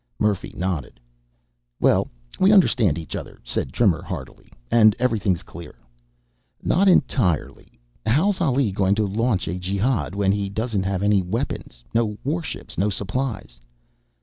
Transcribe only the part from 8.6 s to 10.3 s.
going to launch a jehad